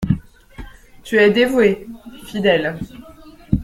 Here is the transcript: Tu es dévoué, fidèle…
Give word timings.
Tu 1.03 1.19
es 1.19 1.29
dévoué, 1.29 1.87
fidèle… 2.25 2.75